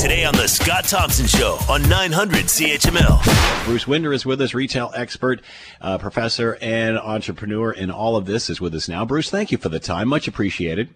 Today 0.00 0.24
on 0.24 0.32
The 0.32 0.48
Scott 0.48 0.84
Thompson 0.84 1.26
Show 1.26 1.58
on 1.68 1.86
900 1.86 2.46
CHML. 2.46 3.66
Bruce 3.66 3.86
Winder 3.86 4.14
is 4.14 4.24
with 4.24 4.40
us, 4.40 4.54
retail 4.54 4.90
expert, 4.94 5.42
uh, 5.82 5.98
professor, 5.98 6.56
and 6.62 6.98
entrepreneur 6.98 7.70
in 7.70 7.90
all 7.90 8.16
of 8.16 8.24
this 8.24 8.48
is 8.48 8.62
with 8.62 8.74
us 8.74 8.88
now. 8.88 9.04
Bruce, 9.04 9.28
thank 9.28 9.52
you 9.52 9.58
for 9.58 9.68
the 9.68 9.78
time. 9.78 10.08
Much 10.08 10.26
appreciated. 10.26 10.88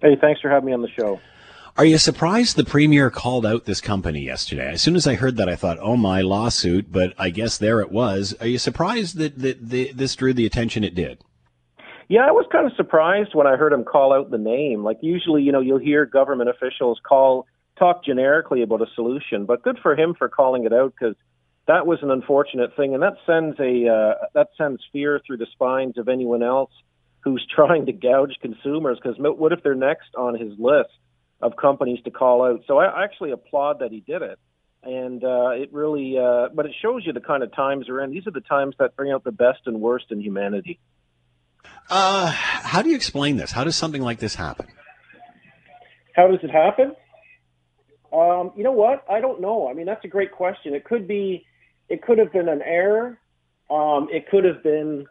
Hey, 0.00 0.16
thanks 0.18 0.40
for 0.40 0.48
having 0.48 0.68
me 0.68 0.72
on 0.72 0.80
the 0.80 0.88
show. 0.88 1.20
Are 1.76 1.84
you 1.84 1.98
surprised 1.98 2.56
the 2.56 2.64
premier 2.64 3.10
called 3.10 3.44
out 3.44 3.66
this 3.66 3.82
company 3.82 4.20
yesterday? 4.20 4.72
As 4.72 4.80
soon 4.80 4.96
as 4.96 5.06
I 5.06 5.16
heard 5.16 5.36
that, 5.36 5.50
I 5.50 5.56
thought, 5.56 5.76
oh, 5.78 5.98
my 5.98 6.22
lawsuit, 6.22 6.90
but 6.90 7.12
I 7.18 7.28
guess 7.28 7.58
there 7.58 7.80
it 7.80 7.92
was. 7.92 8.34
Are 8.40 8.46
you 8.46 8.56
surprised 8.56 9.18
that, 9.18 9.38
that, 9.38 9.68
that 9.68 9.98
this 9.98 10.16
drew 10.16 10.32
the 10.32 10.46
attention 10.46 10.82
it 10.82 10.94
did? 10.94 11.18
Yeah, 12.08 12.24
I 12.26 12.30
was 12.30 12.46
kind 12.50 12.64
of 12.64 12.72
surprised 12.74 13.34
when 13.34 13.46
I 13.46 13.56
heard 13.56 13.74
him 13.74 13.84
call 13.84 14.14
out 14.14 14.30
the 14.30 14.38
name. 14.38 14.82
Like 14.82 14.96
usually, 15.02 15.42
you 15.42 15.52
know, 15.52 15.60
you'll 15.60 15.76
hear 15.76 16.06
government 16.06 16.48
officials 16.48 16.98
call 17.06 17.46
talk 17.78 18.04
generically 18.04 18.62
about 18.62 18.82
a 18.82 18.86
solution, 18.94 19.46
but 19.46 19.62
good 19.62 19.78
for 19.82 19.94
him 19.94 20.14
for 20.14 20.28
calling 20.28 20.64
it 20.64 20.72
out 20.72 20.94
because 20.98 21.16
that 21.66 21.86
was 21.86 21.98
an 22.02 22.10
unfortunate 22.10 22.76
thing, 22.76 22.94
and 22.94 23.02
that 23.02 23.14
sends 23.26 23.58
a 23.58 23.88
uh, 23.88 24.26
that 24.34 24.48
sends 24.56 24.80
fear 24.92 25.20
through 25.26 25.38
the 25.38 25.46
spines 25.52 25.98
of 25.98 26.08
anyone 26.08 26.42
else 26.42 26.70
who's 27.20 27.46
trying 27.54 27.86
to 27.86 27.92
gouge 27.92 28.34
consumers. 28.40 28.98
Because 29.02 29.16
what 29.18 29.52
if 29.52 29.62
they're 29.62 29.74
next 29.74 30.14
on 30.16 30.38
his 30.38 30.52
list 30.58 30.90
of 31.40 31.56
companies 31.56 32.00
to 32.04 32.10
call 32.10 32.44
out? 32.44 32.62
So 32.66 32.78
I 32.78 33.04
actually 33.04 33.32
applaud 33.32 33.80
that 33.80 33.90
he 33.90 34.00
did 34.00 34.22
it, 34.22 34.38
and 34.82 35.22
uh, 35.24 35.50
it 35.50 35.72
really, 35.72 36.16
uh, 36.18 36.48
but 36.54 36.66
it 36.66 36.72
shows 36.80 37.04
you 37.04 37.12
the 37.12 37.20
kind 37.20 37.42
of 37.42 37.52
times 37.52 37.86
we're 37.88 38.02
in. 38.02 38.10
These 38.10 38.26
are 38.26 38.32
the 38.32 38.40
times 38.40 38.74
that 38.78 38.96
bring 38.96 39.10
out 39.10 39.24
the 39.24 39.32
best 39.32 39.60
and 39.66 39.80
worst 39.80 40.06
in 40.10 40.20
humanity. 40.20 40.78
Uh, 41.90 42.30
how 42.30 42.82
do 42.82 42.90
you 42.90 42.96
explain 42.96 43.36
this? 43.36 43.52
How 43.52 43.64
does 43.64 43.76
something 43.76 44.02
like 44.02 44.18
this 44.18 44.36
happen? 44.36 44.66
How 46.14 46.28
does 46.28 46.40
it 46.42 46.50
happen? 46.50 46.94
Um, 48.12 48.52
you 48.56 48.64
know 48.64 48.72
what? 48.72 49.04
I 49.10 49.20
don't 49.20 49.40
know. 49.40 49.68
I 49.68 49.74
mean, 49.74 49.86
that's 49.86 50.04
a 50.04 50.08
great 50.08 50.32
question. 50.32 50.74
It 50.74 50.84
could 50.84 51.06
be, 51.06 51.44
it 51.88 52.02
could 52.02 52.18
have 52.18 52.32
been 52.32 52.48
an 52.48 52.62
error. 52.62 53.18
Um, 53.70 54.08
it 54.10 54.28
could 54.30 54.44
have 54.44 54.62
been 54.62 55.06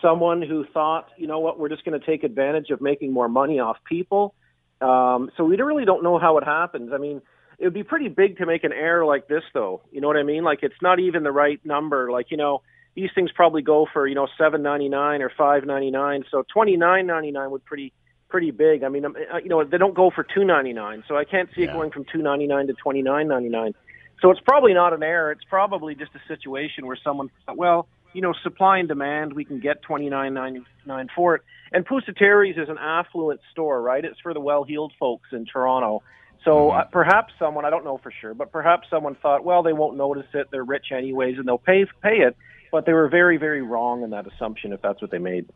someone 0.00 0.42
who 0.42 0.64
thought, 0.72 1.08
you 1.16 1.26
know 1.26 1.40
what, 1.40 1.58
we're 1.58 1.68
just 1.68 1.84
going 1.84 1.98
to 1.98 2.06
take 2.06 2.22
advantage 2.22 2.70
of 2.70 2.80
making 2.80 3.12
more 3.12 3.28
money 3.28 3.58
off 3.58 3.76
people. 3.88 4.34
Um, 4.80 5.30
so 5.36 5.44
we 5.44 5.56
really 5.56 5.84
don't 5.84 6.02
know 6.02 6.18
how 6.18 6.38
it 6.38 6.44
happens. 6.44 6.92
I 6.94 6.98
mean, 6.98 7.20
it 7.58 7.64
would 7.64 7.74
be 7.74 7.82
pretty 7.82 8.08
big 8.08 8.38
to 8.38 8.46
make 8.46 8.64
an 8.64 8.72
error 8.72 9.04
like 9.04 9.26
this, 9.26 9.42
though. 9.52 9.82
You 9.90 10.00
know 10.00 10.06
what 10.06 10.16
I 10.16 10.22
mean? 10.22 10.44
Like 10.44 10.60
it's 10.62 10.80
not 10.80 11.00
even 11.00 11.24
the 11.24 11.32
right 11.32 11.60
number. 11.64 12.10
Like 12.12 12.30
you 12.30 12.36
know, 12.36 12.62
these 12.94 13.10
things 13.14 13.30
probably 13.34 13.62
go 13.62 13.86
for 13.92 14.06
you 14.06 14.14
know 14.14 14.28
seven 14.38 14.62
ninety 14.62 14.88
nine 14.88 15.22
or 15.22 15.32
five 15.36 15.64
ninety 15.64 15.90
nine. 15.90 16.24
So 16.30 16.44
twenty 16.52 16.76
nine 16.76 17.06
ninety 17.06 17.32
nine 17.32 17.50
would 17.50 17.64
pretty 17.64 17.92
pretty 18.28 18.50
big. 18.50 18.82
I 18.84 18.88
mean, 18.88 19.04
uh, 19.04 19.10
you 19.42 19.48
know, 19.48 19.64
they 19.64 19.78
don't 19.78 19.94
go 19.94 20.10
for 20.10 20.24
two 20.24 20.44
ninety 20.44 20.72
nine, 20.72 21.04
so 21.08 21.16
I 21.16 21.24
can't 21.24 21.48
see 21.54 21.62
yeah. 21.62 21.70
it 21.70 21.72
going 21.72 21.90
from 21.90 22.04
two 22.12 22.22
ninety 22.22 22.46
nine 22.46 22.66
to 22.68 22.74
twenty 22.74 23.02
nine 23.02 23.28
ninety 23.28 23.48
nine. 23.48 23.74
So 24.20 24.30
it's 24.30 24.40
probably 24.40 24.74
not 24.74 24.92
an 24.92 25.02
error. 25.02 25.30
It's 25.32 25.44
probably 25.44 25.94
just 25.94 26.10
a 26.14 26.20
situation 26.26 26.86
where 26.86 26.98
someone 27.02 27.30
thought, 27.46 27.56
well, 27.56 27.86
you 28.12 28.20
know, 28.20 28.34
supply 28.42 28.78
and 28.78 28.88
demand, 28.88 29.32
we 29.32 29.44
can 29.44 29.60
get 29.60 29.82
twenty 29.82 30.08
nine 30.08 30.34
ninety 30.34 30.62
nine 30.86 31.08
for 31.14 31.36
it. 31.36 31.42
And 31.72 31.86
Pusateri's 31.86 32.56
is 32.56 32.68
an 32.68 32.78
affluent 32.78 33.40
store, 33.52 33.80
right? 33.80 34.04
It's 34.04 34.18
for 34.20 34.34
the 34.34 34.40
well 34.40 34.64
heeled 34.64 34.92
folks 34.98 35.28
in 35.32 35.44
Toronto. 35.44 36.02
So 36.44 36.50
mm-hmm. 36.50 36.78
uh, 36.78 36.84
perhaps 36.84 37.32
someone, 37.38 37.64
I 37.64 37.70
don't 37.70 37.84
know 37.84 37.98
for 37.98 38.12
sure, 38.20 38.34
but 38.34 38.52
perhaps 38.52 38.88
someone 38.90 39.14
thought, 39.16 39.44
well, 39.44 39.62
they 39.62 39.72
won't 39.72 39.96
notice 39.96 40.26
it. 40.34 40.48
They're 40.50 40.64
rich 40.64 40.86
anyways, 40.92 41.36
and 41.38 41.46
they'll 41.46 41.58
pay 41.58 41.84
pay 42.02 42.18
it. 42.18 42.36
But 42.70 42.86
they 42.86 42.92
were 42.92 43.08
very, 43.08 43.38
very 43.38 43.62
wrong 43.62 44.02
in 44.02 44.10
that 44.10 44.26
assumption 44.26 44.72
if 44.72 44.82
that's 44.82 45.00
what 45.00 45.10
they 45.10 45.18
made. 45.18 45.48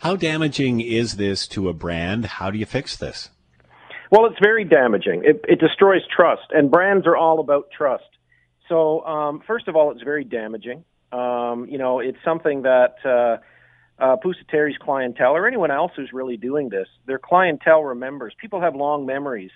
How 0.00 0.16
damaging 0.16 0.80
is 0.80 1.16
this 1.16 1.46
to 1.48 1.68
a 1.68 1.74
brand? 1.74 2.24
How 2.24 2.50
do 2.50 2.56
you 2.56 2.64
fix 2.64 2.96
this? 2.96 3.28
Well, 4.10 4.24
it's 4.24 4.38
very 4.40 4.64
damaging. 4.64 5.24
It, 5.26 5.44
it 5.46 5.60
destroys 5.60 6.00
trust, 6.14 6.44
and 6.52 6.70
brands 6.70 7.06
are 7.06 7.18
all 7.18 7.38
about 7.38 7.66
trust. 7.70 8.08
So, 8.66 9.04
um, 9.04 9.42
first 9.46 9.68
of 9.68 9.76
all, 9.76 9.90
it's 9.90 10.02
very 10.02 10.24
damaging. 10.24 10.84
Um, 11.12 11.66
you 11.68 11.76
know, 11.76 12.00
it's 12.00 12.16
something 12.24 12.62
that 12.62 12.94
uh, 13.04 13.36
uh, 14.02 14.16
Pusateri's 14.24 14.78
clientele, 14.80 15.32
or 15.36 15.46
anyone 15.46 15.70
else 15.70 15.92
who's 15.94 16.14
really 16.14 16.38
doing 16.38 16.70
this, 16.70 16.88
their 17.06 17.18
clientele 17.18 17.84
remembers. 17.84 18.32
People 18.40 18.62
have 18.62 18.74
long 18.74 19.04
memories 19.04 19.50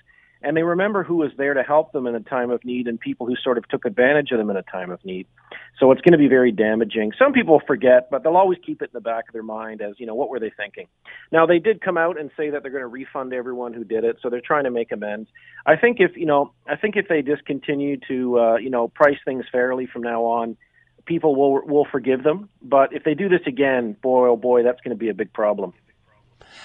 and 0.44 0.56
they 0.56 0.62
remember 0.62 1.02
who 1.02 1.16
was 1.16 1.30
there 1.36 1.54
to 1.54 1.62
help 1.62 1.92
them 1.92 2.06
in 2.06 2.14
a 2.14 2.20
time 2.20 2.50
of 2.50 2.64
need 2.64 2.86
and 2.86 3.00
people 3.00 3.26
who 3.26 3.34
sort 3.42 3.58
of 3.58 3.66
took 3.68 3.84
advantage 3.84 4.30
of 4.30 4.38
them 4.38 4.50
in 4.50 4.56
a 4.56 4.62
time 4.62 4.90
of 4.90 5.04
need. 5.04 5.26
So 5.78 5.90
it's 5.90 6.00
going 6.02 6.12
to 6.12 6.18
be 6.18 6.28
very 6.28 6.52
damaging. 6.52 7.12
Some 7.18 7.32
people 7.32 7.60
forget, 7.66 8.08
but 8.10 8.22
they'll 8.22 8.36
always 8.36 8.58
keep 8.64 8.82
it 8.82 8.86
in 8.86 8.90
the 8.92 9.00
back 9.00 9.28
of 9.28 9.32
their 9.32 9.42
mind 9.42 9.80
as, 9.80 9.94
you 9.98 10.06
know, 10.06 10.14
what 10.14 10.28
were 10.28 10.38
they 10.38 10.52
thinking? 10.56 10.86
Now, 11.32 11.46
they 11.46 11.58
did 11.58 11.80
come 11.80 11.98
out 11.98 12.20
and 12.20 12.30
say 12.36 12.50
that 12.50 12.62
they're 12.62 12.70
going 12.70 12.82
to 12.82 12.88
refund 12.88 13.32
everyone 13.32 13.72
who 13.72 13.84
did 13.84 14.04
it, 14.04 14.18
so 14.22 14.30
they're 14.30 14.40
trying 14.40 14.64
to 14.64 14.70
make 14.70 14.92
amends. 14.92 15.28
I 15.66 15.76
think 15.76 15.96
if, 16.00 16.16
you 16.16 16.26
know, 16.26 16.52
I 16.68 16.76
think 16.76 16.96
if 16.96 17.08
they 17.08 17.22
just 17.22 17.44
continue 17.44 17.98
to, 18.08 18.38
uh, 18.38 18.56
you 18.56 18.70
know, 18.70 18.88
price 18.88 19.18
things 19.24 19.44
fairly 19.50 19.86
from 19.86 20.02
now 20.02 20.24
on, 20.24 20.56
people 21.06 21.34
will 21.36 21.66
will 21.66 21.86
forgive 21.90 22.22
them. 22.22 22.48
But 22.62 22.92
if 22.92 23.04
they 23.04 23.14
do 23.14 23.28
this 23.28 23.42
again, 23.46 23.96
boy, 24.02 24.28
oh 24.28 24.36
boy, 24.36 24.62
that's 24.62 24.80
going 24.80 24.96
to 24.96 24.98
be 24.98 25.08
a 25.08 25.14
big 25.14 25.32
problem. 25.32 25.74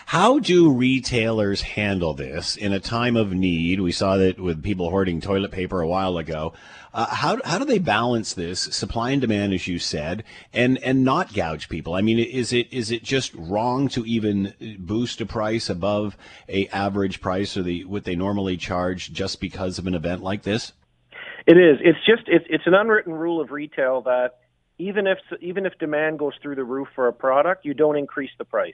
How 0.07 0.39
do 0.39 0.72
retailers 0.72 1.61
handle 1.61 2.13
this 2.13 2.55
in 2.55 2.73
a 2.73 2.79
time 2.79 3.16
of 3.16 3.33
need? 3.33 3.79
We 3.79 3.91
saw 3.91 4.17
that 4.17 4.39
with 4.39 4.63
people 4.63 4.89
hoarding 4.89 5.22
toilet 5.22 5.51
paper 5.51 5.81
a 5.81 5.88
while 5.88 6.17
ago. 6.17 6.53
Uh, 6.94 7.05
how, 7.07 7.38
how 7.45 7.59
do 7.59 7.66
they 7.66 7.77
balance 7.77 8.33
this 8.33 8.59
supply 8.59 9.11
and 9.11 9.22
demand, 9.22 9.53
as 9.53 9.67
you 9.67 9.78
said, 9.78 10.23
and, 10.51 10.78
and 10.79 11.03
not 11.03 11.33
gouge 11.33 11.69
people? 11.69 11.94
I 11.94 12.01
mean, 12.01 12.17
is 12.17 12.51
it 12.51 12.72
is 12.73 12.89
it 12.89 13.03
just 13.03 13.33
wrong 13.35 13.88
to 13.89 14.05
even 14.05 14.53
boost 14.79 15.22
a 15.22 15.25
price 15.25 15.69
above 15.69 16.17
a 16.47 16.67
average 16.69 17.22
price 17.22 17.55
or 17.55 17.61
the 17.61 17.85
what 17.85 18.05
they 18.05 18.16
normally 18.16 18.57
charge 18.57 19.13
just 19.13 19.39
because 19.39 19.78
of 19.78 19.85
an 19.85 19.94
event 19.94 20.23
like 20.23 20.44
this? 20.44 20.73
It 21.45 21.57
is. 21.57 21.78
It's 21.81 21.99
just 22.05 22.23
it's 22.28 22.45
it's 22.49 22.66
an 22.66 22.73
unwritten 22.73 23.13
rule 23.13 23.39
of 23.39 23.51
retail 23.51 24.01
that 24.01 24.39
even 24.79 25.05
if 25.05 25.19
even 25.41 25.66
if 25.66 25.78
demand 25.78 26.17
goes 26.17 26.33
through 26.41 26.55
the 26.55 26.63
roof 26.63 26.88
for 26.95 27.07
a 27.07 27.13
product, 27.13 27.66
you 27.66 27.73
don't 27.73 27.97
increase 27.97 28.31
the 28.38 28.45
price. 28.45 28.73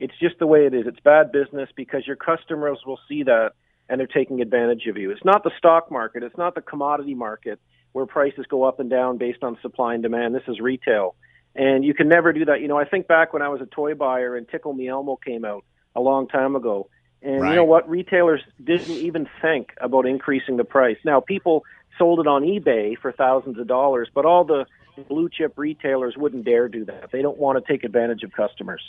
It's 0.00 0.14
just 0.20 0.38
the 0.38 0.46
way 0.46 0.66
it 0.66 0.74
is. 0.74 0.86
It's 0.86 1.00
bad 1.00 1.32
business 1.32 1.68
because 1.74 2.06
your 2.06 2.16
customers 2.16 2.78
will 2.86 3.00
see 3.08 3.24
that 3.24 3.52
and 3.88 3.98
they're 3.98 4.06
taking 4.06 4.40
advantage 4.40 4.86
of 4.86 4.96
you. 4.96 5.10
It's 5.10 5.24
not 5.24 5.44
the 5.44 5.50
stock 5.58 5.90
market. 5.90 6.22
It's 6.22 6.36
not 6.36 6.54
the 6.54 6.60
commodity 6.60 7.14
market 7.14 7.58
where 7.92 8.06
prices 8.06 8.46
go 8.48 8.64
up 8.64 8.80
and 8.80 8.90
down 8.90 9.16
based 9.16 9.42
on 9.42 9.58
supply 9.62 9.94
and 9.94 10.02
demand. 10.02 10.34
This 10.34 10.42
is 10.46 10.60
retail. 10.60 11.14
And 11.54 11.84
you 11.84 11.94
can 11.94 12.08
never 12.08 12.32
do 12.32 12.44
that. 12.44 12.60
You 12.60 12.68
know, 12.68 12.78
I 12.78 12.84
think 12.84 13.08
back 13.08 13.32
when 13.32 13.42
I 13.42 13.48
was 13.48 13.60
a 13.60 13.66
toy 13.66 13.94
buyer 13.94 14.36
and 14.36 14.48
Tickle 14.48 14.74
Me 14.74 14.88
Elmo 14.88 15.16
came 15.16 15.44
out 15.44 15.64
a 15.96 16.00
long 16.00 16.28
time 16.28 16.54
ago. 16.54 16.88
And 17.22 17.40
right. 17.40 17.50
you 17.50 17.56
know 17.56 17.64
what? 17.64 17.88
Retailers 17.88 18.42
didn't 18.62 18.90
even 18.90 19.28
think 19.42 19.70
about 19.80 20.06
increasing 20.06 20.56
the 20.56 20.64
price. 20.64 20.98
Now, 21.04 21.20
people 21.20 21.64
sold 21.96 22.20
it 22.20 22.26
on 22.28 22.42
eBay 22.42 22.96
for 22.96 23.10
thousands 23.10 23.58
of 23.58 23.66
dollars, 23.66 24.08
but 24.14 24.24
all 24.24 24.44
the 24.44 24.66
blue 25.08 25.28
chip 25.28 25.54
retailers 25.56 26.16
wouldn't 26.16 26.44
dare 26.44 26.68
do 26.68 26.84
that. 26.84 27.10
They 27.10 27.22
don't 27.22 27.38
want 27.38 27.64
to 27.64 27.72
take 27.72 27.82
advantage 27.82 28.22
of 28.22 28.32
customers. 28.32 28.82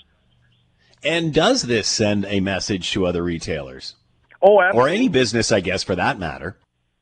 And 1.03 1.33
does 1.33 1.63
this 1.63 1.87
send 1.87 2.25
a 2.25 2.39
message 2.39 2.91
to 2.91 3.05
other 3.05 3.23
retailers? 3.23 3.95
Oh, 4.41 4.61
absolutely. 4.61 4.91
or 4.91 4.93
any 4.93 5.09
business, 5.09 5.51
I 5.51 5.59
guess, 5.59 5.83
for 5.83 5.95
that 5.95 6.19
matter. 6.19 6.57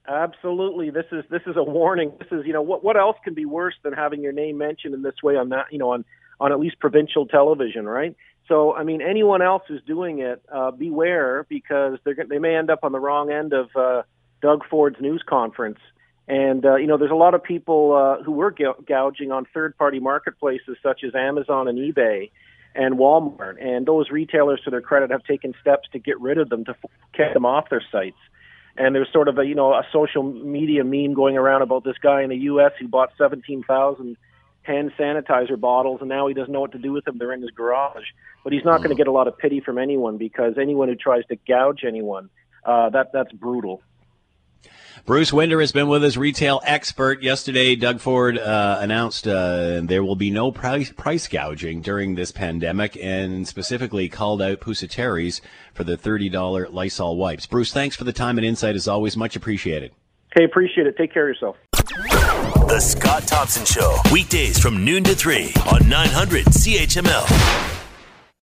Absolutely, 0.07 0.89
this 0.89 1.05
is 1.11 1.25
this 1.29 1.41
is 1.45 1.57
a 1.57 1.63
warning. 1.63 2.13
This 2.17 2.29
is 2.31 2.45
you 2.45 2.53
know 2.53 2.61
what 2.61 2.83
what 2.83 2.95
else 2.95 3.17
can 3.23 3.33
be 3.33 3.45
worse 3.45 3.75
than 3.83 3.91
having 3.91 4.21
your 4.21 4.31
name 4.31 4.57
mentioned 4.57 4.93
in 4.93 5.01
this 5.01 5.15
way 5.21 5.35
on 5.35 5.49
that 5.49 5.65
you 5.71 5.77
know 5.77 5.91
on 5.91 6.05
on 6.39 6.51
at 6.53 6.59
least 6.59 6.79
provincial 6.79 7.25
television, 7.25 7.85
right? 7.85 8.15
So 8.47 8.73
I 8.73 8.83
mean, 8.83 9.01
anyone 9.01 9.41
else 9.41 9.63
who's 9.67 9.83
doing 9.83 10.19
it, 10.19 10.41
uh, 10.51 10.71
beware 10.71 11.45
because 11.49 11.99
they're 12.05 12.15
they 12.27 12.39
may 12.39 12.55
end 12.55 12.69
up 12.69 12.79
on 12.83 12.93
the 12.93 12.99
wrong 12.99 13.31
end 13.31 13.51
of 13.51 13.69
uh, 13.75 14.03
Doug 14.41 14.63
Ford's 14.69 15.01
news 15.01 15.23
conference. 15.27 15.79
And 16.29 16.65
uh, 16.65 16.75
you 16.75 16.87
know, 16.87 16.97
there's 16.97 17.11
a 17.11 17.15
lot 17.15 17.33
of 17.33 17.43
people 17.43 17.93
uh, 17.93 18.23
who 18.23 18.31
were 18.31 18.51
gouging 18.51 19.31
on 19.33 19.45
third-party 19.53 19.99
marketplaces 19.99 20.77
such 20.81 21.03
as 21.05 21.15
Amazon 21.15 21.67
and 21.67 21.77
eBay 21.77 22.31
and 22.77 22.97
Walmart. 22.97 23.61
And 23.61 23.85
those 23.85 24.09
retailers, 24.09 24.61
to 24.63 24.69
their 24.69 24.81
credit, 24.81 25.11
have 25.11 25.23
taken 25.23 25.53
steps 25.59 25.89
to 25.91 25.99
get 25.99 26.21
rid 26.21 26.37
of 26.37 26.49
them 26.49 26.63
to 26.65 26.75
kick 27.13 27.33
them 27.33 27.45
off 27.45 27.69
their 27.69 27.83
sites. 27.91 28.17
And 28.77 28.93
there's 28.93 29.11
sort 29.11 29.27
of 29.27 29.39
a 29.39 29.45
you 29.45 29.55
know 29.55 29.73
a 29.73 29.83
social 29.91 30.23
media 30.23 30.83
meme 30.83 31.13
going 31.13 31.35
around 31.35 31.63
about 31.63 31.83
this 31.83 31.97
guy 32.01 32.21
in 32.21 32.29
the 32.29 32.37
U.S. 32.51 32.71
who 32.79 32.87
bought 32.87 33.09
17,000 33.17 34.15
hand 34.61 34.91
sanitizer 34.99 35.59
bottles, 35.59 36.01
and 36.01 36.09
now 36.09 36.27
he 36.27 36.33
doesn't 36.33 36.51
know 36.51 36.61
what 36.61 36.73
to 36.73 36.77
do 36.77 36.91
with 36.91 37.05
them. 37.05 37.17
They're 37.17 37.33
in 37.33 37.41
his 37.41 37.51
garage. 37.51 38.05
But 38.43 38.53
he's 38.53 38.65
not 38.65 38.77
going 38.77 38.89
to 38.89 38.95
get 38.95 39.07
a 39.07 39.11
lot 39.11 39.27
of 39.27 39.37
pity 39.37 39.61
from 39.61 39.77
anyone 39.77 40.17
because 40.17 40.57
anyone 40.61 40.89
who 40.89 40.95
tries 40.95 41.25
to 41.25 41.37
gouge 41.47 41.83
anyone, 41.85 42.29
uh, 42.63 42.89
that 42.91 43.11
that's 43.11 43.31
brutal. 43.31 43.81
Bruce 45.05 45.31
Winder 45.31 45.59
has 45.59 45.71
been 45.71 45.87
with 45.87 46.03
us, 46.03 46.17
retail 46.17 46.61
expert. 46.65 47.21
Yesterday, 47.21 47.75
Doug 47.75 47.99
Ford 47.99 48.37
uh, 48.37 48.79
announced 48.81 49.27
uh, 49.27 49.81
there 49.83 50.03
will 50.03 50.15
be 50.15 50.31
no 50.31 50.51
price, 50.51 50.91
price 50.91 51.27
gouging 51.27 51.81
during 51.81 52.15
this 52.15 52.31
pandemic 52.31 52.97
and 53.01 53.47
specifically 53.47 54.09
called 54.09 54.41
out 54.41 54.59
Pusateri's 54.59 55.41
for 55.73 55.83
the 55.83 55.97
$30 55.97 56.73
Lysol 56.73 57.15
wipes. 57.17 57.45
Bruce, 57.45 57.71
thanks 57.71 57.95
for 57.95 58.03
the 58.03 58.13
time 58.13 58.37
and 58.37 58.45
insight 58.45 58.75
as 58.75 58.87
always. 58.87 59.15
Much 59.15 59.35
appreciated. 59.35 59.91
Hey, 60.35 60.43
appreciate 60.43 60.87
it. 60.87 60.97
Take 60.97 61.13
care 61.13 61.29
of 61.29 61.35
yourself. 61.35 61.55
The 62.67 62.79
Scott 62.79 63.23
Thompson 63.27 63.65
Show, 63.65 63.97
weekdays 64.11 64.59
from 64.59 64.83
noon 64.83 65.03
to 65.05 65.15
3 65.15 65.53
on 65.71 65.87
900 65.87 66.45
CHML. 66.45 67.76